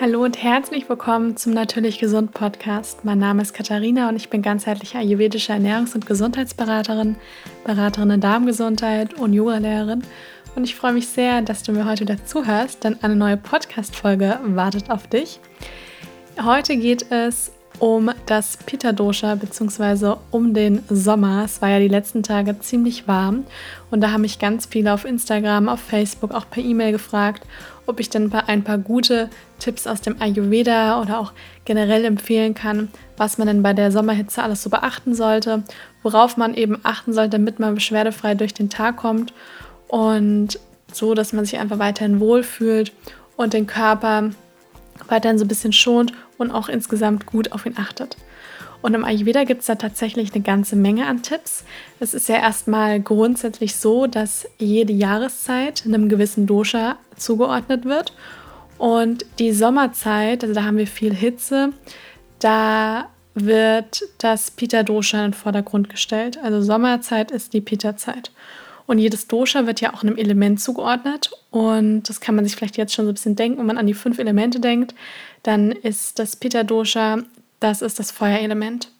[0.00, 3.04] Hallo und herzlich willkommen zum Natürlich Gesund Podcast.
[3.04, 7.16] Mein Name ist Katharina und ich bin ganzheitliche ayurvedische Ernährungs- und Gesundheitsberaterin,
[7.64, 10.04] Beraterin in Darmgesundheit und Yoga-Lehrerin.
[10.54, 14.38] Und ich freue mich sehr, dass du mir heute wieder zuhörst, denn eine neue Podcast-Folge
[14.44, 15.40] wartet auf dich.
[16.40, 20.16] Heute geht es um das Pitta Dosha bzw.
[20.30, 21.44] um den Sommer.
[21.44, 23.44] Es war ja die letzten Tage ziemlich warm
[23.90, 27.46] und da haben mich ganz viele auf Instagram, auf Facebook, auch per E-Mail gefragt,
[27.86, 31.32] ob ich dann ein paar gute Tipps aus dem Ayurveda oder auch
[31.64, 35.62] generell empfehlen kann, was man denn bei der Sommerhitze alles so beachten sollte,
[36.02, 39.32] worauf man eben achten sollte, damit man beschwerdefrei durch den Tag kommt
[39.88, 40.58] und
[40.92, 42.92] so, dass man sich einfach weiterhin wohlfühlt
[43.36, 44.30] und den Körper
[45.06, 48.16] weiterhin so ein bisschen schont und auch insgesamt gut auf ihn achtet.
[48.80, 51.64] Und im Ayurveda gibt es da tatsächlich eine ganze Menge an Tipps.
[51.98, 58.12] Es ist ja erstmal grundsätzlich so, dass jede Jahreszeit einem gewissen Dosha zugeordnet wird.
[58.78, 61.72] Und die Sommerzeit, also da haben wir viel Hitze,
[62.38, 66.38] da wird das Pitta-Dosha in den Vordergrund gestellt.
[66.42, 68.30] Also Sommerzeit ist die Pitta-Zeit.
[68.88, 71.30] Und jedes Dosha wird ja auch einem Element zugeordnet.
[71.50, 73.86] Und das kann man sich vielleicht jetzt schon so ein bisschen denken, wenn man an
[73.86, 74.94] die fünf Elemente denkt.
[75.42, 77.18] Dann ist das Pitta-Dosha,
[77.60, 78.90] das ist das Feuerelement.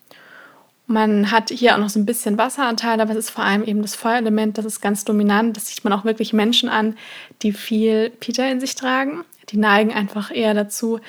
[0.86, 3.80] Man hat hier auch noch so ein bisschen Wasseranteil, aber es ist vor allem eben
[3.80, 5.56] das Feuerelement, das ist ganz dominant.
[5.56, 6.94] Das sieht man auch wirklich Menschen an,
[7.40, 9.24] die viel Pitta in sich tragen.
[9.48, 11.00] Die neigen einfach eher dazu,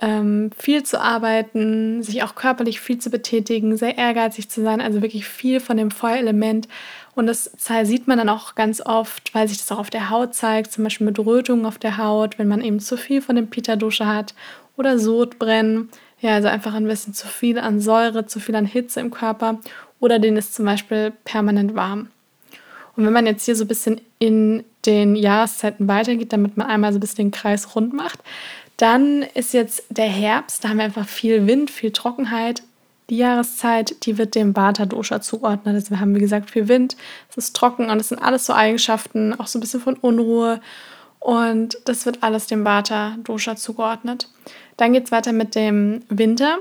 [0.00, 5.02] ähm, viel zu arbeiten, sich auch körperlich viel zu betätigen, sehr ehrgeizig zu sein, also
[5.02, 6.68] wirklich viel von dem Feuerelement
[7.18, 7.50] und das
[7.82, 10.84] sieht man dann auch ganz oft, weil sich das auch auf der Haut zeigt, zum
[10.84, 14.34] Beispiel mit Rötungen auf der Haut, wenn man eben zu viel von dem Pita-Dosha hat
[14.76, 15.88] oder Sodbrennen.
[16.20, 19.58] Ja, also einfach ein bisschen zu viel an Säure, zu viel an Hitze im Körper
[19.98, 22.06] oder denen ist zum Beispiel permanent warm.
[22.94, 26.92] Und wenn man jetzt hier so ein bisschen in den Jahreszeiten weitergeht, damit man einmal
[26.92, 28.20] so ein bisschen den Kreis rund macht,
[28.78, 32.62] dann ist jetzt der Herbst, da haben wir einfach viel Wind, viel Trockenheit,
[33.10, 35.74] die Jahreszeit, die wird dem Vata-Dosha zugeordnet.
[35.74, 36.96] Also wir haben, wie gesagt, viel Wind,
[37.30, 40.60] es ist trocken und es sind alles so Eigenschaften, auch so ein bisschen von Unruhe.
[41.18, 44.28] Und das wird alles dem Vata-Dosha zugeordnet.
[44.76, 46.58] Dann geht es weiter mit dem Winter.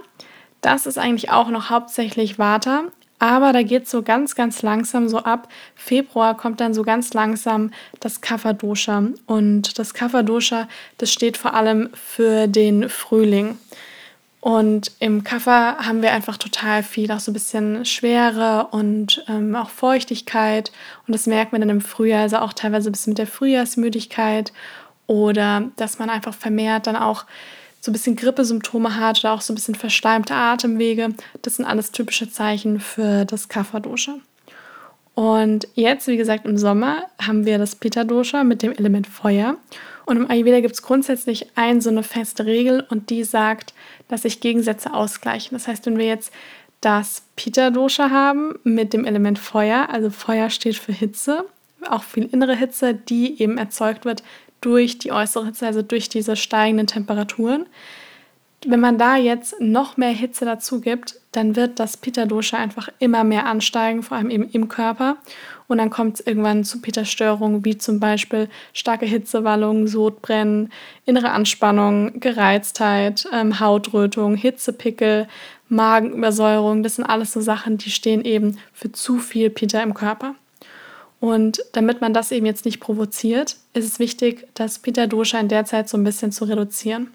[0.61, 2.85] Das ist eigentlich auch noch hauptsächlich Vata,
[3.19, 5.47] aber da geht es so ganz, ganz langsam so ab.
[5.75, 9.07] Februar kommt dann so ganz langsam das Kapha-Dosha.
[9.25, 10.67] Und das Kapha-Dosha,
[10.97, 13.57] das steht vor allem für den Frühling.
[14.39, 19.55] Und im Kaffer haben wir einfach total viel, auch so ein bisschen Schwere und ähm,
[19.55, 20.71] auch Feuchtigkeit.
[21.07, 24.53] Und das merkt man dann im Frühjahr, also auch teilweise ein bisschen mit der Frühjahrsmüdigkeit
[25.07, 27.25] oder dass man einfach vermehrt dann auch
[27.87, 31.13] so ein bisschen Grippesymptome hat oder auch so ein bisschen verschleimte Atemwege.
[31.41, 34.17] Das sind alles typische Zeichen für das Kapha-Dosha.
[35.15, 39.55] Und jetzt, wie gesagt, im Sommer haben wir das Pitta-Dosha mit dem Element Feuer.
[40.05, 43.73] Und im Ayurveda gibt es grundsätzlich eine so eine feste Regel und die sagt,
[44.09, 45.57] dass sich Gegensätze ausgleichen.
[45.57, 46.33] Das heißt, wenn wir jetzt
[46.81, 51.45] das Pitta-Dosha haben mit dem Element Feuer, also Feuer steht für Hitze,
[51.89, 54.23] auch viel innere Hitze, die eben erzeugt wird
[54.61, 57.65] durch die äußere Hitze, also durch diese steigenden Temperaturen.
[58.65, 63.23] Wenn man da jetzt noch mehr Hitze dazu gibt, dann wird das Pitta-Dosha einfach immer
[63.23, 65.17] mehr ansteigen, vor allem eben im Körper.
[65.67, 70.71] Und dann kommt es irgendwann zu Pitta-Störungen, wie zum Beispiel starke Hitzewallungen, Sodbrennen,
[71.05, 75.27] innere Anspannung, Gereiztheit, ähm, Hautrötung, Hitzepickel,
[75.69, 76.81] Magenübersäuerung.
[76.81, 80.33] Das sind alles so Sachen, die stehen eben für zu viel Pitta im Körper.
[81.19, 85.65] Und damit man das eben jetzt nicht provoziert, ist es wichtig, das Pitta-Dosha in der
[85.65, 87.07] Zeit so ein bisschen zu reduzieren.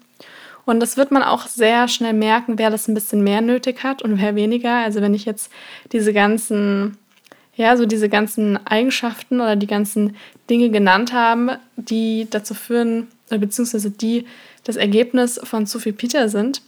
[0.65, 4.01] Und das wird man auch sehr schnell merken, wer das ein bisschen mehr nötig hat
[4.01, 4.75] und wer weniger.
[4.75, 5.51] Also wenn ich jetzt
[5.91, 6.97] diese ganzen,
[7.55, 10.15] ja, so diese ganzen Eigenschaften oder die ganzen
[10.49, 14.25] Dinge genannt habe, die dazu führen, beziehungsweise die
[14.63, 16.61] das Ergebnis von zu viel Peter sind,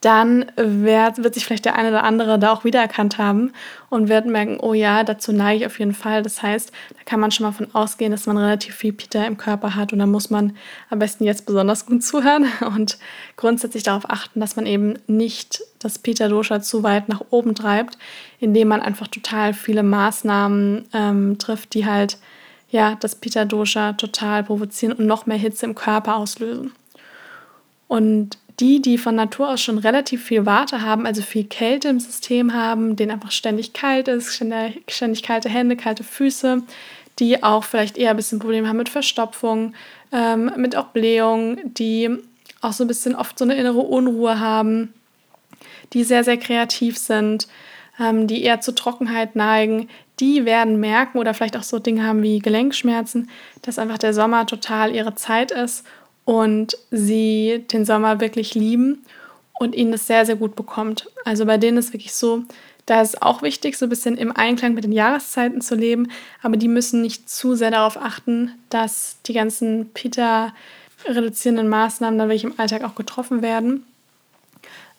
[0.00, 3.52] dann wird, wird sich vielleicht der eine oder andere da auch wiedererkannt haben
[3.90, 6.22] und wird merken, oh ja, dazu neige ich auf jeden Fall.
[6.22, 9.36] Das heißt, da kann man schon mal von ausgehen, dass man relativ viel Pita im
[9.36, 10.56] Körper hat und da muss man
[10.88, 12.98] am besten jetzt besonders gut zuhören und
[13.36, 17.98] grundsätzlich darauf achten, dass man eben nicht das Pita-Dosha zu weit nach oben treibt,
[18.38, 22.18] indem man einfach total viele Maßnahmen ähm, trifft, die halt
[22.70, 26.72] ja das Pita-Dosha total provozieren und noch mehr Hitze im Körper auslösen.
[27.88, 32.00] Und die, die von Natur aus schon relativ viel Warte haben, also viel Kälte im
[32.00, 36.62] System haben, denen einfach ständig kalt ist, ständig, ständig kalte Hände, kalte Füße,
[37.18, 39.74] die auch vielleicht eher ein bisschen Probleme haben mit Verstopfung,
[40.12, 42.10] ähm, mit auch Blähung, die
[42.60, 44.92] auch so ein bisschen oft so eine innere Unruhe haben,
[45.92, 47.46] die sehr, sehr kreativ sind,
[48.00, 49.88] ähm, die eher zur Trockenheit neigen,
[50.20, 53.30] die werden merken oder vielleicht auch so Dinge haben wie Gelenkschmerzen,
[53.62, 55.84] dass einfach der Sommer total ihre Zeit ist
[56.28, 59.02] und sie den Sommer wirklich lieben
[59.58, 61.08] und ihnen das sehr, sehr gut bekommt.
[61.24, 62.42] Also bei denen ist wirklich so,
[62.84, 66.08] da ist auch wichtig, so ein bisschen im Einklang mit den Jahreszeiten zu leben,
[66.42, 72.44] aber die müssen nicht zu sehr darauf achten, dass die ganzen Pita-reduzierenden Maßnahmen dann wirklich
[72.44, 73.86] im Alltag auch getroffen werden,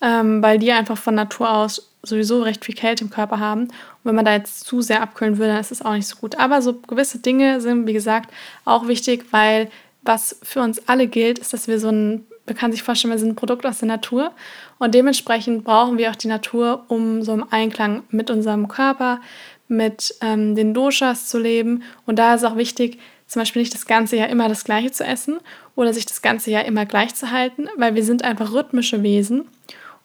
[0.02, 3.66] ähm, weil die einfach von Natur aus sowieso recht viel Kälte im Körper haben.
[3.66, 3.72] Und
[4.04, 6.40] wenn man da jetzt zu sehr abkühlen würde, dann ist es auch nicht so gut.
[6.40, 8.34] Aber so gewisse Dinge sind, wie gesagt,
[8.66, 9.70] auch wichtig, weil
[10.02, 13.20] was für uns alle gilt, ist, dass wir so ein man kann sich vorstellen, wir
[13.20, 14.32] sind ein Produkt aus der Natur
[14.80, 19.22] und dementsprechend brauchen wir auch die Natur, um so im Einklang mit unserem Körper,
[19.68, 21.84] mit ähm, den Doshas zu leben.
[22.08, 22.98] Und da ist auch wichtig,
[23.28, 25.40] zum Beispiel nicht das ganze Jahr immer das Gleiche zu essen
[25.76, 29.48] oder sich das ganze Jahr immer gleich zu halten, weil wir sind einfach rhythmische Wesen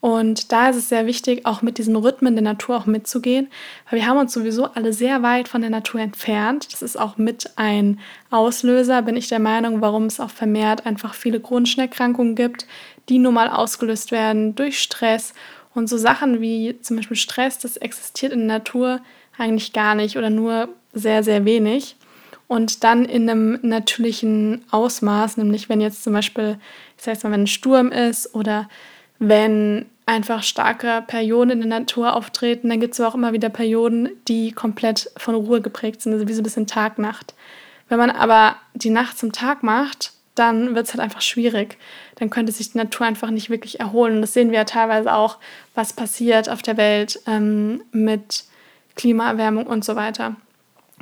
[0.04, 3.48] und da ist es sehr wichtig, auch mit diesen Rhythmen der Natur auch mitzugehen,
[3.88, 6.70] weil wir haben uns sowieso alle sehr weit von der Natur entfernt.
[6.70, 7.98] Das ist auch mit ein
[8.28, 12.66] Auslöser, bin ich der Meinung, warum es auch vermehrt einfach viele chronische Erkrankungen gibt,
[13.08, 15.32] die nun mal ausgelöst werden durch Stress.
[15.72, 19.00] Und so Sachen wie zum Beispiel Stress, das existiert in der Natur
[19.38, 21.96] eigentlich gar nicht oder nur sehr, sehr wenig.
[22.46, 26.58] Und dann in einem natürlichen Ausmaß, nämlich wenn jetzt zum Beispiel,
[26.98, 28.68] ich sage jetzt mal, wenn ein Sturm ist oder
[29.18, 34.10] wenn einfach starke Perioden in der Natur auftreten, dann gibt es auch immer wieder Perioden,
[34.28, 37.34] die komplett von Ruhe geprägt sind, also wie so ein bisschen Tag-Nacht.
[37.88, 41.78] Wenn man aber die Nacht zum Tag macht, dann wird es halt einfach schwierig.
[42.16, 44.16] Dann könnte sich die Natur einfach nicht wirklich erholen.
[44.16, 45.38] Und das sehen wir ja teilweise auch,
[45.74, 48.44] was passiert auf der Welt ähm, mit
[48.96, 50.36] Klimaerwärmung und so weiter.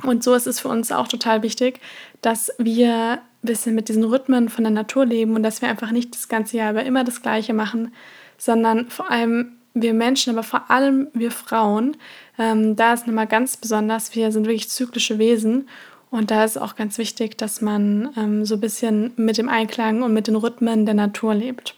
[0.03, 1.79] Und so ist es für uns auch total wichtig,
[2.21, 5.91] dass wir ein bisschen mit diesen Rhythmen von der Natur leben und dass wir einfach
[5.91, 7.93] nicht das ganze Jahr über immer das Gleiche machen,
[8.43, 11.95] sondern vor allem wir Menschen, aber vor allem wir Frauen,
[12.37, 15.69] ähm, da ist nochmal ganz besonders, wir sind wirklich zyklische Wesen
[16.11, 20.03] und da ist auch ganz wichtig, dass man ähm, so ein bisschen mit dem Einklang
[20.03, 21.75] und mit den Rhythmen der Natur lebt.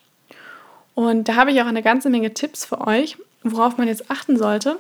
[0.96, 4.38] Und da habe ich auch eine ganze Menge Tipps für euch, worauf man jetzt achten
[4.38, 4.80] sollte,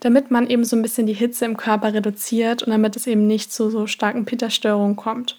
[0.00, 3.26] damit man eben so ein bisschen die Hitze im Körper reduziert und damit es eben
[3.26, 5.38] nicht zu so starken Pitta-Störungen kommt.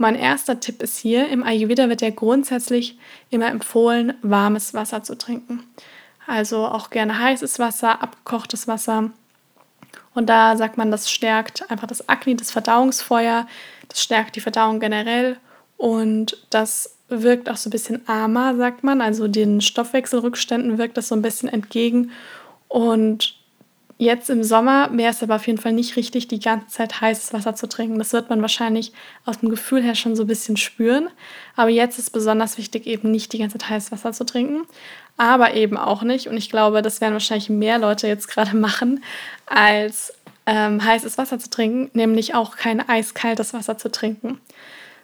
[0.00, 2.96] Mein erster Tipp ist hier, im Ayurveda wird ja grundsätzlich
[3.28, 5.62] immer empfohlen, warmes Wasser zu trinken.
[6.26, 9.10] Also auch gerne heißes Wasser, abgekochtes Wasser.
[10.14, 13.46] Und da sagt man, das stärkt einfach das Akne, das Verdauungsfeuer,
[13.88, 15.36] das stärkt die Verdauung generell
[15.76, 19.02] und das wirkt auch so ein bisschen armer, sagt man.
[19.02, 22.10] Also den Stoffwechselrückständen wirkt das so ein bisschen entgegen
[22.68, 23.34] und
[24.00, 27.34] Jetzt im Sommer wäre es aber auf jeden Fall nicht richtig, die ganze Zeit heißes
[27.34, 27.98] Wasser zu trinken.
[27.98, 28.94] Das wird man wahrscheinlich
[29.26, 31.10] aus dem Gefühl her schon so ein bisschen spüren.
[31.54, 34.62] Aber jetzt ist besonders wichtig, eben nicht die ganze Zeit heißes Wasser zu trinken.
[35.18, 36.28] Aber eben auch nicht.
[36.28, 39.04] Und ich glaube, das werden wahrscheinlich mehr Leute jetzt gerade machen,
[39.44, 40.14] als
[40.46, 44.40] ähm, heißes Wasser zu trinken, nämlich auch kein eiskaltes Wasser zu trinken.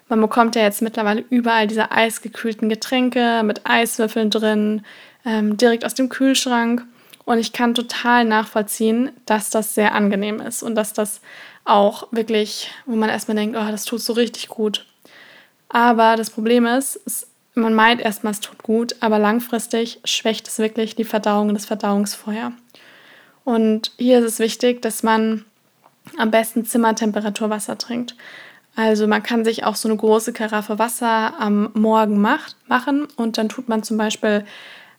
[0.08, 4.86] Man bekommt ja jetzt mittlerweile überall diese eisgekühlten Getränke mit Eiswürfeln drin,
[5.26, 6.86] ähm, direkt aus dem Kühlschrank.
[7.26, 11.20] Und ich kann total nachvollziehen, dass das sehr angenehm ist und dass das
[11.64, 14.86] auch wirklich, wo man erstmal denkt, oh, das tut so richtig gut.
[15.68, 20.58] Aber das Problem ist, ist man meint erstmal, es tut gut, aber langfristig schwächt es
[20.58, 22.52] wirklich die Verdauung und das Verdauungsfeuer.
[23.44, 25.44] Und hier ist es wichtig, dass man
[26.18, 28.14] am besten Zimmertemperaturwasser trinkt.
[28.76, 33.38] Also man kann sich auch so eine große Karaffe Wasser am Morgen macht, machen und
[33.38, 34.44] dann tut man zum Beispiel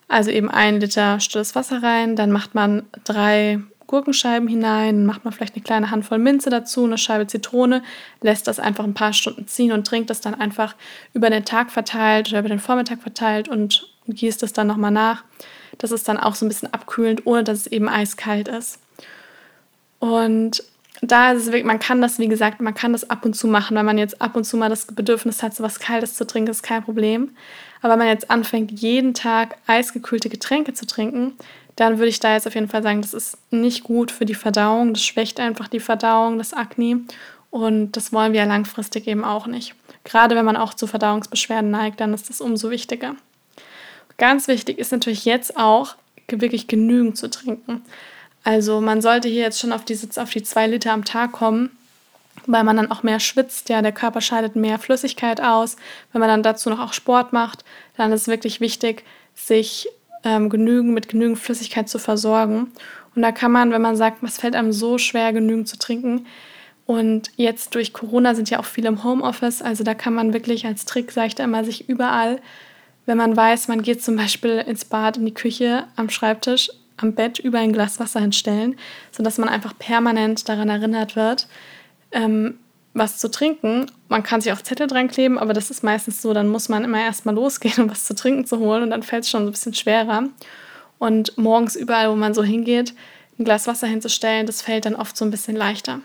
[0.08, 5.34] also eben ein Liter stilles Wasser rein, dann macht man drei Gurkenscheiben hinein, macht man
[5.34, 7.82] vielleicht eine kleine Handvoll Minze dazu, eine Scheibe Zitrone,
[8.22, 10.76] lässt das einfach ein paar Stunden ziehen und trinkt das dann einfach
[11.14, 15.24] über den Tag verteilt oder über den Vormittag verteilt und gießt es dann nochmal nach.
[15.78, 18.80] Das ist dann auch so ein bisschen abkühlend, ohne dass es eben eiskalt ist.
[20.00, 20.64] Und
[21.02, 23.48] da ist es wirklich, man kann das, wie gesagt, man kann das ab und zu
[23.48, 26.26] machen, wenn man jetzt ab und zu mal das Bedürfnis hat, so was Kaltes zu
[26.26, 27.36] trinken, ist kein Problem.
[27.81, 31.34] Aber wenn man jetzt anfängt, jeden Tag eisgekühlte Getränke zu trinken,
[31.75, 34.36] dann würde ich da jetzt auf jeden Fall sagen, das ist nicht gut für die
[34.36, 34.93] Verdauung.
[34.93, 37.01] Das schwächt einfach die Verdauung, das Akne.
[37.51, 39.75] Und das wollen wir ja langfristig eben auch nicht.
[40.03, 43.15] Gerade wenn man auch zu Verdauungsbeschwerden neigt, dann ist das umso wichtiger.
[44.17, 45.96] Ganz wichtig ist natürlich jetzt auch,
[46.29, 47.84] wirklich genügend zu trinken.
[48.43, 51.76] Also man sollte hier jetzt schon auf die, auf die zwei Liter am Tag kommen,
[52.46, 53.70] weil man dann auch mehr schwitzt.
[53.70, 55.75] Ja, der Körper scheidet mehr Flüssigkeit aus.
[56.12, 57.63] Wenn man dann dazu noch auch Sport macht,
[57.96, 59.03] dann ist es wirklich wichtig,
[59.36, 59.88] sich
[60.24, 62.72] ähm, genügend mit genügend Flüssigkeit zu versorgen.
[63.15, 66.25] Und da kann man, wenn man sagt, es fällt einem so schwer, genügend zu trinken,
[66.88, 70.65] und jetzt durch Corona sind ja auch viele im Homeoffice, also da kann man wirklich
[70.65, 72.39] als Trick, sage ich da immer, sich überall,
[73.06, 77.13] wenn man weiß, man geht zum Beispiel ins Bad, in die Küche, am Schreibtisch, am
[77.13, 78.77] Bett über ein Glas Wasser hinstellen,
[79.12, 81.48] sodass man einfach permanent daran erinnert wird,
[82.12, 82.60] ähm,
[82.94, 83.86] was zu trinken.
[84.10, 86.84] Man kann sich auch Zettel dran kleben, aber das ist meistens so, dann muss man
[86.84, 89.52] immer erstmal losgehen, um was zu trinken zu holen und dann fällt es schon ein
[89.52, 90.24] bisschen schwerer.
[91.00, 92.94] Und morgens überall, wo man so hingeht,
[93.38, 96.02] ein Glas Wasser hinzustellen, das fällt dann oft so ein bisschen leichter.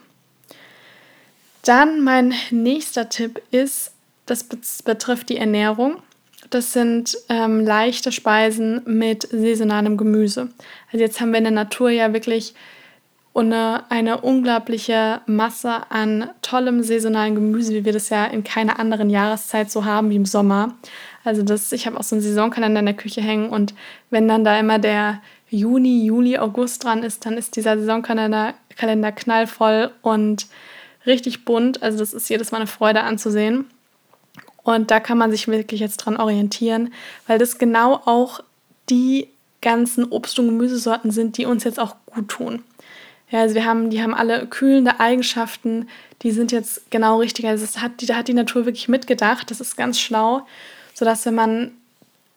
[1.62, 3.92] Dann mein nächster Tipp ist,
[4.26, 4.44] das
[4.84, 6.02] betrifft die Ernährung.
[6.50, 10.50] Das sind ähm, leichte Speisen mit saisonalem Gemüse.
[10.92, 12.54] Also jetzt haben wir in der Natur ja wirklich
[13.40, 19.08] eine, eine unglaubliche Masse an tollem saisonalen Gemüse, wie wir das ja in keiner anderen
[19.08, 20.74] Jahreszeit so haben wie im Sommer.
[21.24, 23.74] Also das, ich habe auch so einen Saisonkalender in der Küche hängen und
[24.10, 29.12] wenn dann da immer der Juni, Juli, August dran ist, dann ist dieser Saisonkalender Kalender
[29.12, 30.46] knallvoll und
[31.06, 31.82] richtig bunt.
[31.82, 33.66] Also das ist jedes Mal eine Freude anzusehen.
[34.62, 36.92] Und da kann man sich wirklich jetzt dran orientieren,
[37.26, 38.40] weil das genau auch
[38.88, 39.28] die
[39.60, 42.62] ganzen Obst- und Gemüsesorten sind, die uns jetzt auch gut tun.
[43.32, 45.88] Ja, also wir haben, die haben alle kühlende Eigenschaften,
[46.20, 47.46] die sind jetzt genau richtig.
[47.46, 49.50] Also das hat, da hat die Natur wirklich mitgedacht.
[49.50, 50.46] Das ist ganz schlau,
[50.92, 51.72] sodass wenn man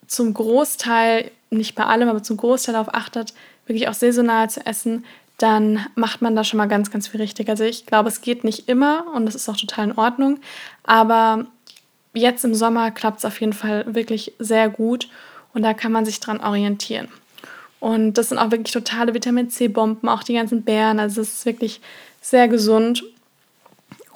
[0.07, 3.33] zum Großteil, nicht bei allem, aber zum Großteil darauf achtet,
[3.67, 5.03] wirklich auch saisonal zu essen,
[5.37, 7.49] dann macht man da schon mal ganz, ganz viel richtig.
[7.49, 10.39] Also ich glaube, es geht nicht immer und das ist auch total in Ordnung.
[10.83, 11.45] Aber
[12.13, 15.09] jetzt im Sommer klappt es auf jeden Fall wirklich sehr gut
[15.53, 17.09] und da kann man sich dran orientieren.
[17.79, 20.99] Und das sind auch wirklich totale Vitamin C-Bomben, auch die ganzen Beeren.
[20.99, 21.81] Also es ist wirklich
[22.21, 23.03] sehr gesund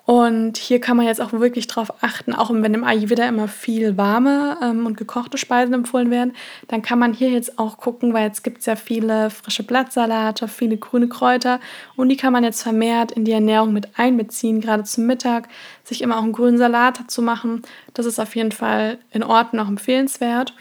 [0.09, 3.95] und hier kann man jetzt auch wirklich drauf achten, auch wenn im Ayurveda immer viel
[3.95, 6.33] warme ähm, und gekochte Speisen empfohlen werden,
[6.67, 10.47] dann kann man hier jetzt auch gucken, weil jetzt gibt es ja viele frische Blattsalate,
[10.47, 11.59] viele grüne Kräuter
[11.95, 15.47] und die kann man jetzt vermehrt in die Ernährung mit einbeziehen, gerade zum Mittag,
[15.83, 17.61] sich immer auch einen grünen Salat zu machen.
[17.93, 20.55] Das ist auf jeden Fall in Ordnung, auch empfehlenswert.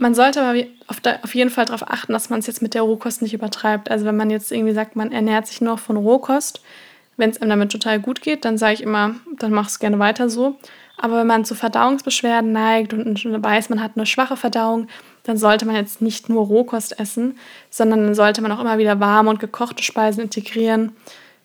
[0.00, 2.80] Man sollte aber auf, auf jeden Fall darauf achten, dass man es jetzt mit der
[2.80, 3.90] Rohkost nicht übertreibt.
[3.90, 6.62] Also wenn man jetzt irgendwie sagt, man ernährt sich nur von Rohkost,
[7.18, 9.98] wenn es einem damit total gut geht, dann sage ich immer, dann mach es gerne
[9.98, 10.56] weiter so.
[10.96, 14.86] Aber wenn man zu Verdauungsbeschwerden neigt und weiß, man hat eine schwache Verdauung,
[15.24, 17.38] dann sollte man jetzt nicht nur Rohkost essen,
[17.68, 20.92] sondern dann sollte man auch immer wieder warme und gekochte Speisen integrieren.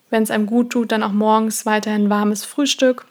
[0.09, 3.05] Wenn es einem gut tut, dann auch morgens weiterhin warmes Frühstück.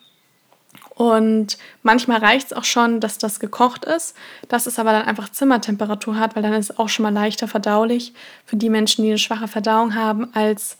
[0.94, 4.14] Und manchmal reicht es auch schon, dass das gekocht ist,
[4.48, 7.48] dass es aber dann einfach Zimmertemperatur hat, weil dann ist es auch schon mal leichter
[7.48, 8.12] verdaulich
[8.46, 10.76] für die Menschen, die eine schwache Verdauung haben, als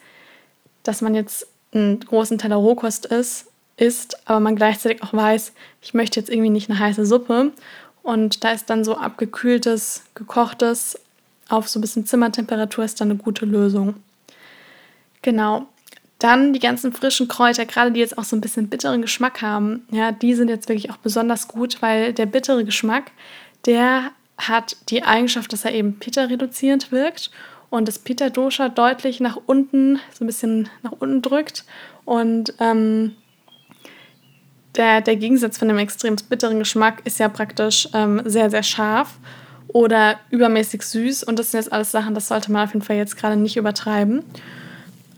[0.85, 5.53] dass man jetzt einen großen Teller Rohkost ist, isst, aber man gleichzeitig auch weiß,
[5.83, 7.51] ich möchte jetzt irgendwie nicht eine heiße Suppe.
[8.05, 10.99] Und da ist dann so abgekühltes, gekochtes
[11.49, 13.97] auf so ein bisschen Zimmertemperatur ist dann eine gute Lösung.
[15.23, 15.67] Genau.
[16.25, 19.87] Dann die ganzen frischen Kräuter, gerade die jetzt auch so ein bisschen bitteren Geschmack haben,
[19.91, 23.11] ja, die sind jetzt wirklich auch besonders gut, weil der bittere Geschmack,
[23.67, 27.31] der hat die Eigenschaft, dass er eben Pitta reduzierend wirkt
[27.69, 31.67] und das Pitta Dosha deutlich nach unten, so ein bisschen nach unten drückt.
[32.07, 33.17] Und ähm,
[34.77, 39.19] der, der Gegensatz von dem extrem bitteren Geschmack ist ja praktisch ähm, sehr, sehr scharf
[39.69, 41.25] oder übermäßig süß.
[41.25, 43.59] Und das sind jetzt alles Sachen, das sollte man auf jeden Fall jetzt gerade nicht
[43.59, 44.25] übertreiben.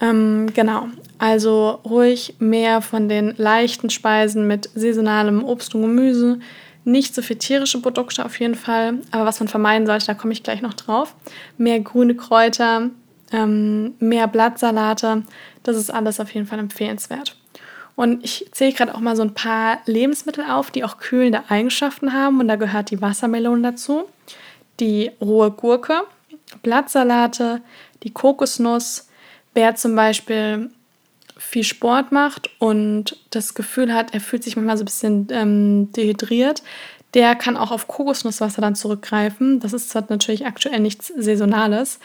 [0.01, 0.89] Ähm, genau,
[1.19, 6.39] also ruhig mehr von den leichten Speisen mit saisonalem Obst und Gemüse,
[6.85, 10.33] nicht so viel tierische Produkte auf jeden Fall, aber was man vermeiden sollte, da komme
[10.33, 11.15] ich gleich noch drauf.
[11.59, 12.91] Mehr grüne Kräuter,
[13.33, 15.25] ähm, mehr Blattsalate,
[15.63, 17.37] das ist alles auf jeden Fall empfehlenswert.
[17.97, 22.13] Und ich zähle gerade auch mal so ein paar Lebensmittel auf, die auch kühlende Eigenschaften
[22.13, 22.41] haben.
[22.41, 24.05] Und da gehört die Wassermelone dazu,
[24.79, 26.03] die rohe Gurke,
[26.63, 27.63] Blattsalate,
[28.03, 29.06] die Kokosnuss.
[29.57, 30.69] Wer zum Beispiel
[31.39, 35.93] viel Sport macht und das Gefühl hat, er fühlt sich manchmal so ein bisschen ähm,
[35.93, 36.63] dehydriert,
[37.15, 39.59] der kann auch auf Kokosnusswasser dann zurückgreifen.
[39.61, 42.01] Das ist zwar natürlich aktuell nichts Saisonales,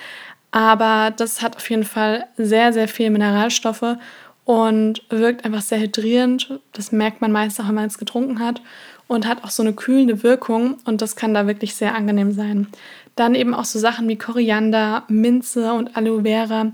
[0.51, 3.98] aber das hat auf jeden Fall sehr, sehr viel Mineralstoffe
[4.46, 6.58] und wirkt einfach sehr hydrierend.
[6.72, 8.62] Das merkt man meist auch, wenn man es getrunken hat
[9.10, 12.67] und hat auch so eine kühlende Wirkung und das kann da wirklich sehr angenehm sein.
[13.17, 16.72] Dann eben auch so Sachen wie Koriander, Minze und Aloe Vera,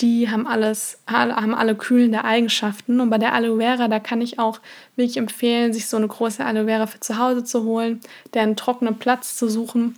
[0.00, 3.00] die haben alles, haben alle kühlende Eigenschaften.
[3.00, 4.60] Und bei der Aloe Vera, da kann ich auch
[4.94, 8.00] wirklich empfehlen, sich so eine große Aloe Vera für zu Hause zu holen,
[8.34, 9.96] der einen trockenen Platz zu suchen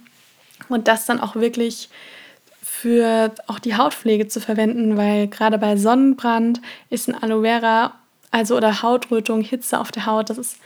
[0.69, 1.89] und das dann auch wirklich
[2.63, 7.95] für auch die Hautpflege zu verwenden, weil gerade bei Sonnenbrand ist ein Aloe Vera,
[8.31, 10.59] also oder Hautrötung, Hitze auf der Haut, das ist,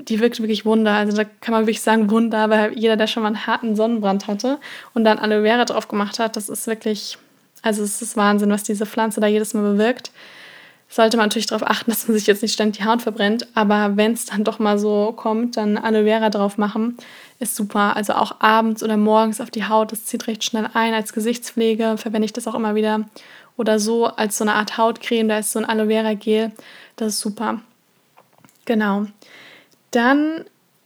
[0.00, 0.92] die wirkt wirklich Wunder.
[0.92, 4.26] Also da kann man wirklich sagen Wunder, weil jeder, der schon mal einen harten Sonnenbrand
[4.26, 4.58] hatte
[4.94, 7.18] und dann Aloe Vera drauf gemacht hat, das ist wirklich
[7.64, 10.12] also es ist Wahnsinn, was diese Pflanze da jedes Mal bewirkt.
[10.88, 13.96] Sollte man natürlich darauf achten, dass man sich jetzt nicht ständig die Haut verbrennt, aber
[13.96, 16.96] wenn es dann doch mal so kommt, dann Aloe Vera drauf machen,
[17.40, 17.96] ist super.
[17.96, 20.94] Also auch abends oder morgens auf die Haut, das zieht recht schnell ein.
[20.94, 23.08] Als Gesichtspflege verwende ich das auch immer wieder.
[23.56, 26.52] Oder so als so eine Art Hautcreme, da ist so ein Aloe Vera Gel,
[26.96, 27.60] das ist super.
[28.66, 29.06] Genau.
[29.90, 30.44] Dann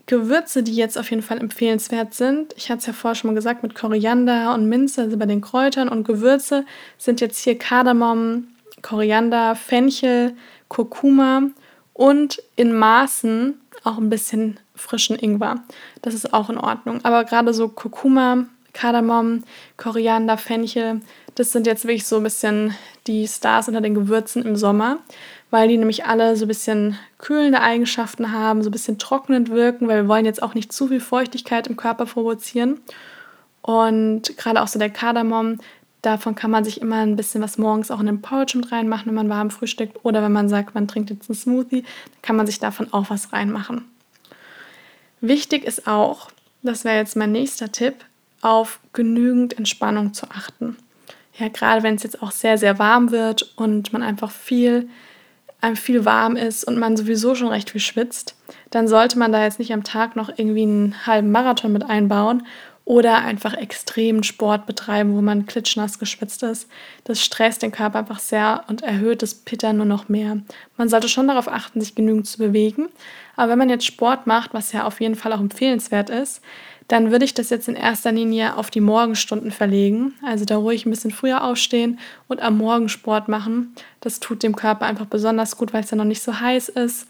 [0.09, 2.55] Gewürze, die jetzt auf jeden Fall empfehlenswert sind.
[2.57, 5.43] Ich hatte es ja vorher schon mal gesagt mit Koriander und Minze, also bei den
[5.43, 5.89] Kräutern.
[5.89, 6.65] Und Gewürze
[6.97, 8.49] sind jetzt hier Kardamom,
[8.83, 10.35] Koriander, Fenchel,
[10.69, 11.43] Kurkuma
[11.93, 15.57] und in Maßen auch ein bisschen frischen Ingwer.
[16.03, 17.05] Das ist auch in Ordnung.
[17.05, 19.45] Aber gerade so Kurkuma, Kardamom,
[19.77, 21.03] Koriander, Fenchel,
[21.35, 22.75] das sind jetzt wirklich so ein bisschen
[23.07, 24.99] die Stars unter den Gewürzen im Sommer,
[25.51, 29.89] weil die nämlich alle so ein bisschen kühlende Eigenschaften haben, so ein bisschen trocknend wirken,
[29.89, 32.81] weil wir wollen jetzt auch nicht zu viel Feuchtigkeit im Körper provozieren.
[33.63, 35.59] Und gerade auch so der Kardamom,
[36.03, 39.07] davon kann man sich immer ein bisschen was morgens auch in den Porridge mit reinmachen,
[39.07, 40.05] wenn man warm frühstückt.
[40.05, 41.85] Oder wenn man sagt, man trinkt jetzt einen Smoothie,
[42.23, 43.85] kann man sich davon auch was reinmachen.
[45.21, 46.31] Wichtig ist auch,
[46.63, 47.95] das wäre jetzt mein nächster Tipp,
[48.41, 50.77] auf genügend Entspannung zu achten.
[51.37, 54.89] Ja, gerade wenn es jetzt auch sehr, sehr warm wird und man einfach viel,
[55.61, 58.37] einem viel warm ist und man sowieso schon recht viel schwitzt,
[58.71, 62.45] dann sollte man da jetzt nicht am Tag noch irgendwie einen halben Marathon mit einbauen
[62.85, 66.71] oder einfach extremen Sport betreiben, wo man klitschnass geschwitzt ist.
[67.05, 70.39] Das stresst den Körper einfach sehr und erhöht das Pitter nur noch mehr.
[70.79, 72.89] Man sollte schon darauf achten, sich genügend zu bewegen.
[73.37, 76.41] Aber wenn man jetzt Sport macht, was ja auf jeden Fall auch empfehlenswert ist,
[76.89, 80.15] dann würde ich das jetzt in erster Linie auf die Morgenstunden verlegen.
[80.25, 83.75] Also da ruhig ein bisschen früher aufstehen und am Morgen Sport machen.
[84.01, 87.07] Das tut dem Körper einfach besonders gut, weil es ja noch nicht so heiß ist.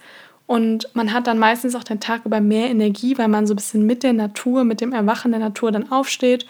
[0.47, 3.56] Und man hat dann meistens auch den Tag über mehr Energie, weil man so ein
[3.56, 6.47] bisschen mit der Natur, mit dem Erwachen der Natur dann aufsteht.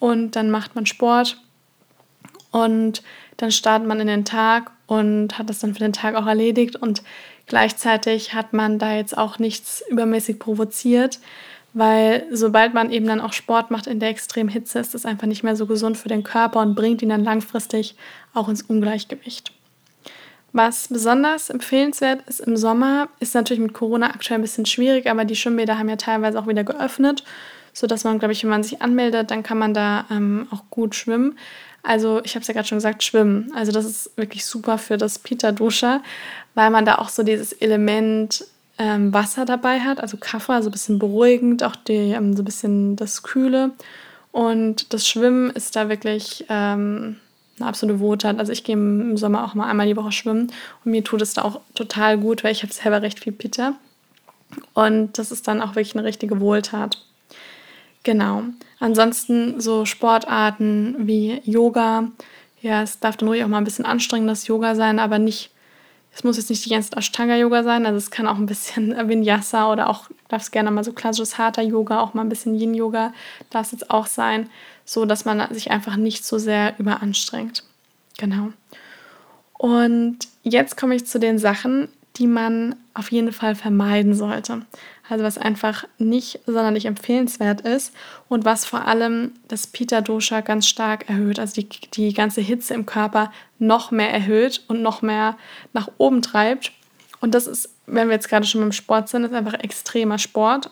[0.00, 1.40] Und dann macht man Sport.
[2.50, 3.02] Und
[3.36, 6.76] dann startet man in den Tag und hat das dann für den Tag auch erledigt.
[6.76, 7.02] Und
[7.46, 11.20] gleichzeitig hat man da jetzt auch nichts übermäßig provoziert,
[11.74, 15.26] weil sobald man eben dann auch Sport macht in der extremen Hitze, ist das einfach
[15.26, 17.96] nicht mehr so gesund für den Körper und bringt ihn dann langfristig
[18.34, 19.52] auch ins Ungleichgewicht.
[20.52, 25.24] Was besonders empfehlenswert ist im Sommer, ist natürlich mit Corona aktuell ein bisschen schwierig, aber
[25.24, 27.24] die Schwimmbäder haben ja teilweise auch wieder geöffnet,
[27.72, 30.94] sodass man, glaube ich, wenn man sich anmeldet, dann kann man da ähm, auch gut
[30.94, 31.38] schwimmen.
[31.82, 33.50] Also ich habe es ja gerade schon gesagt, schwimmen.
[33.56, 36.02] Also das ist wirklich super für das Pita Dosha,
[36.54, 38.44] weil man da auch so dieses Element
[38.82, 42.44] ähm, Wasser dabei hat, also Kaffee, also ein bisschen beruhigend, auch die, ähm, so ein
[42.44, 43.70] bisschen das Kühle.
[44.32, 47.16] Und das Schwimmen ist da wirklich ähm,
[47.60, 48.40] eine absolute Wohltat.
[48.40, 50.50] Also ich gehe im Sommer auch mal einmal die Woche schwimmen
[50.84, 53.74] und mir tut es da auch total gut, weil ich habe selber recht viel Pitter.
[54.74, 56.98] Und das ist dann auch wirklich eine richtige Wohltat.
[58.02, 58.42] Genau.
[58.80, 62.08] Ansonsten so Sportarten wie Yoga.
[62.62, 65.51] Ja, es darf dann ruhig auch mal ein bisschen anstrengendes Yoga sein, aber nicht,
[66.14, 67.86] es muss jetzt nicht die ganze Ashtanga-Yoga sein.
[67.86, 71.38] Also es kann auch ein bisschen Vinyasa oder auch, darf es gerne mal so klassisches
[71.38, 73.12] harter Yoga, auch mal ein bisschen Yin-Yoga,
[73.50, 74.48] darf es jetzt auch sein
[74.84, 77.64] so dass man sich einfach nicht so sehr überanstrengt.
[78.18, 78.52] Genau.
[79.54, 84.62] Und jetzt komme ich zu den Sachen, die man auf jeden Fall vermeiden sollte.
[85.12, 87.92] Also was einfach nicht sonderlich empfehlenswert ist
[88.30, 92.86] und was vor allem das Pita-Dosha ganz stark erhöht, also die, die ganze Hitze im
[92.86, 95.36] Körper noch mehr erhöht und noch mehr
[95.74, 96.72] nach oben treibt.
[97.20, 100.70] Und das ist, wenn wir jetzt gerade schon beim Sport sind, ist einfach extremer Sport.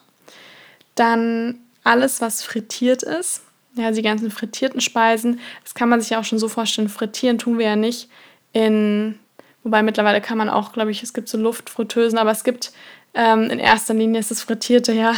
[0.94, 3.42] Dann alles, was frittiert ist,
[3.74, 6.88] ja, die ganzen frittierten Speisen, das kann man sich ja auch schon so vorstellen.
[6.88, 8.09] Frittieren tun wir ja nicht
[8.55, 9.18] in,
[9.64, 12.72] wobei mittlerweile kann man auch, glaube ich, es gibt so Luftfritteusen, aber es gibt
[13.14, 15.14] ähm, in erster Linie ist das Frittierte ja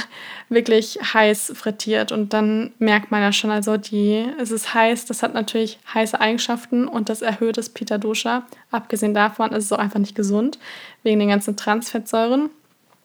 [0.48, 5.22] wirklich heiß frittiert und dann merkt man ja schon, also die, es ist heiß, das
[5.22, 8.46] hat natürlich heiße Eigenschaften und das erhöht das Pita Dosha.
[8.70, 10.59] Abgesehen davon ist es auch einfach nicht gesund,
[11.02, 12.50] wegen den ganzen Transfettsäuren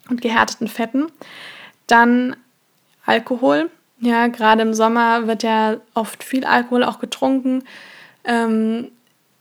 [0.09, 1.07] und gehärteten Fetten.
[1.87, 2.35] Dann
[3.05, 3.69] Alkohol,
[3.99, 7.63] ja, gerade im Sommer wird ja oft viel Alkohol auch getrunken.
[8.23, 8.89] Ähm,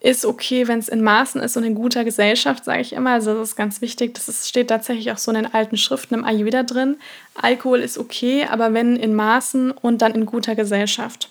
[0.00, 3.12] ist okay, wenn es in Maßen ist und in guter Gesellschaft, sage ich immer.
[3.12, 4.14] Also das ist ganz wichtig.
[4.14, 6.96] Das ist, steht tatsächlich auch so in den alten Schriften im Ayurveda drin.
[7.34, 11.30] Alkohol ist okay, aber wenn in Maßen und dann in guter Gesellschaft.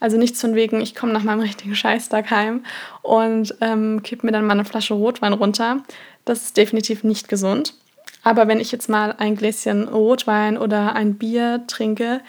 [0.00, 2.64] Also nichts von wegen, ich komme nach meinem richtigen Scheißtag heim
[3.02, 5.82] und ähm, kipp mir dann mal eine Flasche Rotwein runter.
[6.24, 7.74] Das ist definitiv nicht gesund.
[8.22, 12.20] Aber wenn ich jetzt mal ein Gläschen Rotwein oder ein Bier trinke,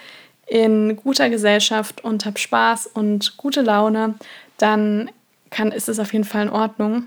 [0.47, 4.15] in guter Gesellschaft und habe Spaß und gute Laune,
[4.57, 5.09] dann
[5.55, 7.05] kann, ist es auf jeden Fall in Ordnung.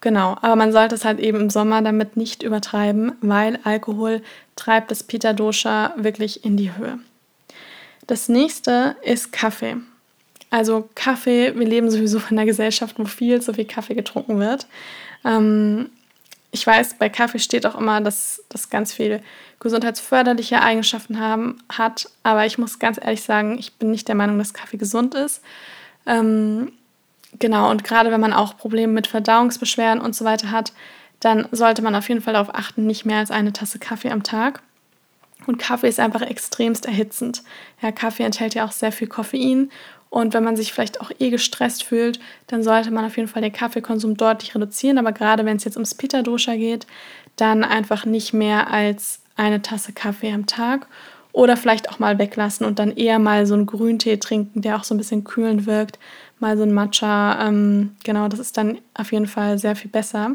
[0.00, 4.22] Genau, aber man sollte es halt eben im Sommer damit nicht übertreiben, weil Alkohol
[4.56, 6.98] treibt das Pita Dosha wirklich in die Höhe.
[8.06, 9.76] Das nächste ist Kaffee.
[10.48, 14.66] Also Kaffee, wir leben sowieso in einer Gesellschaft, wo viel zu viel Kaffee getrunken wird.
[15.24, 15.90] Ähm,
[16.52, 19.20] ich weiß, bei Kaffee steht auch immer, dass das ganz viel
[19.60, 22.08] gesundheitsförderliche Eigenschaften haben, hat.
[22.22, 25.42] Aber ich muss ganz ehrlich sagen, ich bin nicht der Meinung, dass Kaffee gesund ist.
[26.06, 26.72] Ähm,
[27.38, 30.72] genau, und gerade wenn man auch Probleme mit Verdauungsbeschwerden und so weiter hat,
[31.20, 34.22] dann sollte man auf jeden Fall darauf achten, nicht mehr als eine Tasse Kaffee am
[34.22, 34.62] Tag.
[35.46, 37.42] Und Kaffee ist einfach extremst erhitzend.
[37.80, 39.70] Ja, Kaffee enthält ja auch sehr viel Koffein.
[40.10, 43.42] Und wenn man sich vielleicht auch eh gestresst fühlt, dann sollte man auf jeden Fall
[43.42, 44.98] den Kaffeekonsum deutlich reduzieren.
[44.98, 46.86] Aber gerade wenn es jetzt ums Pitta-Dosha geht,
[47.36, 50.86] dann einfach nicht mehr als eine Tasse Kaffee am Tag.
[51.32, 54.84] Oder vielleicht auch mal weglassen und dann eher mal so einen Grüntee trinken, der auch
[54.84, 56.00] so ein bisschen kühlend wirkt.
[56.40, 57.46] Mal so ein Matcha.
[57.46, 60.32] Ähm, genau, das ist dann auf jeden Fall sehr viel besser,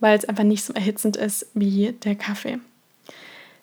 [0.00, 2.58] weil es einfach nicht so erhitzend ist wie der Kaffee.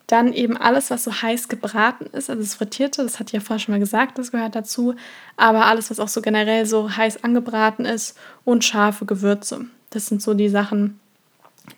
[0.08, 3.40] Dann eben alles, was so heiß gebraten ist, also das Frittierte, das hatte ich ja
[3.40, 4.96] vorher schon mal gesagt, das gehört dazu.
[5.38, 9.66] Aber alles, was auch so generell so heiß angebraten ist und scharfe Gewürze.
[9.90, 11.00] Das sind so die Sachen,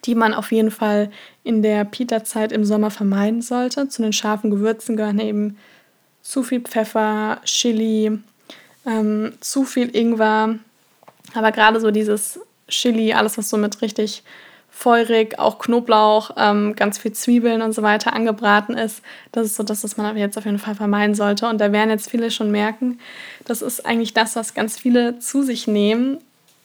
[0.05, 1.11] die man auf jeden Fall
[1.43, 3.87] in der Pita-Zeit im Sommer vermeiden sollte.
[3.87, 5.57] Zu den scharfen Gewürzen gehören eben
[6.23, 8.19] zu viel Pfeffer, Chili,
[8.85, 10.59] ähm, zu viel Ingwer.
[11.33, 14.23] Aber gerade so dieses Chili, alles, was so mit richtig
[14.69, 19.03] feurig, auch Knoblauch, ähm, ganz viel Zwiebeln und so weiter angebraten ist.
[19.31, 21.47] Das ist so das, was man jetzt auf jeden Fall vermeiden sollte.
[21.47, 22.99] Und da werden jetzt viele schon merken,
[23.45, 26.17] das ist eigentlich das, was ganz viele zu sich nehmen,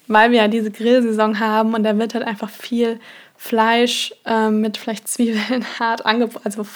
[0.06, 2.98] weil wir ja diese Grillsaison haben und da wird halt einfach viel
[3.36, 6.66] Fleisch ähm, mit vielleicht Zwiebeln hart angebraten, also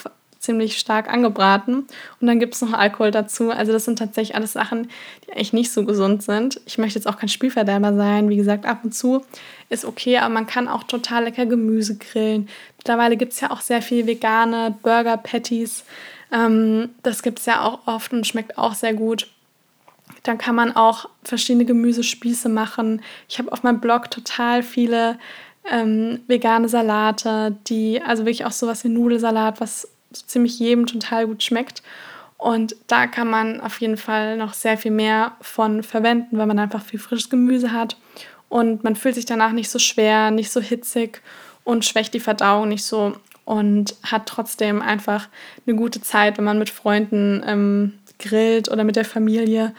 [0.43, 1.87] ziemlich stark angebraten.
[2.19, 3.49] Und dann gibt es noch Alkohol dazu.
[3.49, 4.89] Also das sind tatsächlich alles Sachen,
[5.25, 6.59] die eigentlich nicht so gesund sind.
[6.65, 8.29] Ich möchte jetzt auch kein Spielverderber sein.
[8.29, 9.23] Wie gesagt, ab und zu
[9.69, 12.49] ist okay, aber man kann auch total lecker Gemüse grillen.
[12.77, 15.85] Mittlerweile gibt es ja auch sehr viel vegane Burger-Patties.
[16.31, 19.29] Ähm, das gibt es ja auch oft und schmeckt auch sehr gut.
[20.23, 23.01] Dann kann man auch verschiedene Gemüsespieße machen.
[23.29, 25.17] Ich habe auf meinem Blog total viele
[25.69, 31.27] ähm, vegane Salate, die, also wirklich auch sowas wie Nudelsalat, was so ziemlich jedem total
[31.27, 31.83] gut schmeckt.
[32.37, 36.59] Und da kann man auf jeden Fall noch sehr viel mehr von verwenden, weil man
[36.59, 37.95] einfach viel frisches Gemüse hat
[38.53, 41.21] und man fühlt sich danach nicht so schwer, nicht so hitzig
[41.63, 45.27] und schwächt die Verdauung nicht so und hat trotzdem einfach
[45.65, 49.73] eine gute Zeit, wenn man mit Freunden ähm, grillt oder mit der Familie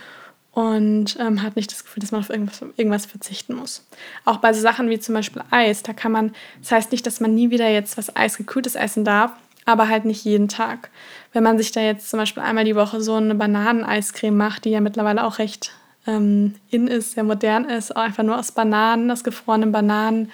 [0.51, 3.87] und ähm, hat nicht das Gefühl, dass man auf irgendwas, irgendwas verzichten muss.
[4.25, 7.20] Auch bei so Sachen wie zum Beispiel Eis, da kann man, das heißt nicht, dass
[7.20, 9.31] man nie wieder jetzt was Eisgekühltes essen darf,
[9.64, 10.90] aber halt nicht jeden Tag.
[11.33, 14.70] Wenn man sich da jetzt zum Beispiel einmal die Woche so eine Bananeneiscreme macht, die
[14.70, 15.72] ja mittlerweile auch recht
[16.07, 20.31] ähm, in ist, sehr modern ist, einfach nur aus Bananen, aus gefrorenen Bananen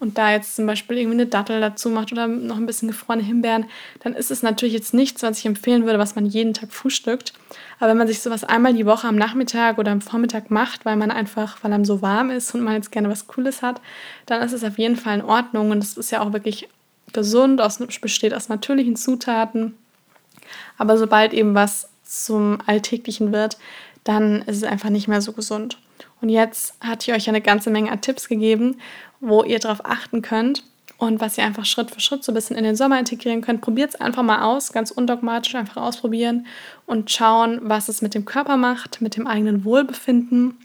[0.00, 3.22] und da jetzt zum Beispiel irgendwie eine Dattel dazu macht oder noch ein bisschen gefrorene
[3.22, 3.66] Himbeeren,
[4.02, 7.32] dann ist es natürlich jetzt nichts, was ich empfehlen würde, was man jeden Tag frühstückt.
[7.78, 10.96] Aber wenn man sich sowas einmal die Woche am Nachmittag oder am Vormittag macht, weil
[10.96, 13.80] man einfach, weil einem so warm ist und man jetzt gerne was Cooles hat,
[14.26, 16.68] dann ist es auf jeden Fall in Ordnung und es ist ja auch wirklich
[17.14, 19.74] gesund, aus, besteht aus natürlichen Zutaten.
[20.76, 23.56] Aber sobald eben was zum Alltäglichen wird,
[24.04, 25.78] dann ist es einfach nicht mehr so gesund.
[26.20, 28.76] Und jetzt hatte ich euch eine ganze Menge an Tipps gegeben,
[29.20, 30.62] wo ihr darauf achten könnt
[30.98, 33.62] und was ihr einfach Schritt für Schritt so ein bisschen in den Sommer integrieren könnt.
[33.62, 36.46] Probiert es einfach mal aus, ganz undogmatisch einfach ausprobieren
[36.86, 40.58] und schauen, was es mit dem Körper macht, mit dem eigenen Wohlbefinden.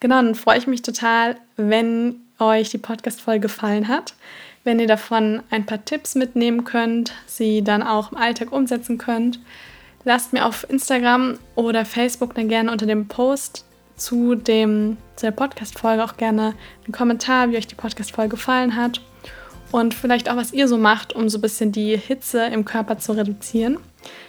[0.00, 4.14] Genau, dann freue ich mich total, wenn euch die Podcast-Folge gefallen hat
[4.64, 9.38] wenn ihr davon ein paar Tipps mitnehmen könnt, sie dann auch im Alltag umsetzen könnt.
[10.04, 13.64] Lasst mir auf Instagram oder Facebook dann gerne unter dem Post
[13.96, 19.00] zu, dem, zu der Podcast-Folge auch gerne einen Kommentar, wie euch die Podcast-Folge gefallen hat
[19.70, 22.98] und vielleicht auch, was ihr so macht, um so ein bisschen die Hitze im Körper
[22.98, 23.78] zu reduzieren.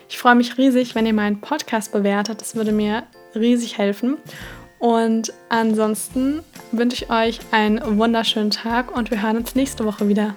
[0.10, 2.42] Ich freue mich riesig, wenn ihr meinen Podcast bewertet.
[2.42, 3.04] Das würde mir
[3.36, 4.18] riesig helfen.
[4.86, 10.36] Und ansonsten wünsche ich euch einen wunderschönen Tag und wir hören uns nächste Woche wieder.